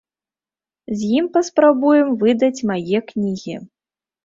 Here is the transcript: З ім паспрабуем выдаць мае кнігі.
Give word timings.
З 1.01 1.09
ім 1.19 1.25
паспрабуем 1.35 2.09
выдаць 2.25 2.65
мае 2.73 3.05
кнігі. 3.13 3.55